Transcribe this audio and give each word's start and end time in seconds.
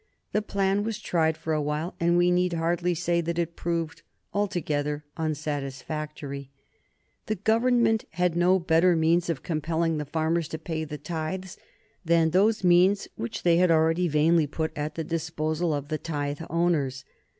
The 0.31 0.41
plan 0.41 0.83
was 0.83 0.97
tried 0.99 1.37
for 1.37 1.53
a 1.53 1.61
while, 1.61 1.93
and 1.99 2.17
we 2.17 2.31
need 2.31 2.53
hardly 2.53 2.95
say 2.95 3.21
that 3.21 3.37
it 3.37 3.55
proved 3.55 4.01
altogether 4.33 5.05
unsatisfactory. 5.15 6.49
The 7.27 7.35
Government 7.35 8.05
had 8.09 8.35
no 8.35 8.57
better 8.57 8.95
means 8.95 9.29
of 9.29 9.43
compelling 9.43 9.99
the 9.99 10.05
farmers 10.05 10.47
to 10.47 10.57
pay 10.57 10.85
the 10.85 10.97
tithes 10.97 11.55
than 12.03 12.31
those 12.31 12.63
means 12.63 13.09
which 13.15 13.43
they 13.43 13.57
had 13.57 13.69
already 13.69 14.07
vainly 14.07 14.47
put 14.47 14.75
at 14.75 14.95
the 14.95 15.03
disposal 15.03 15.71
of 15.71 15.89
the 15.89 15.99
tithe 15.99 16.41
owners. 16.49 17.05